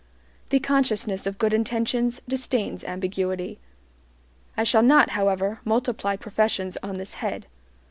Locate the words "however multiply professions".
5.11-6.75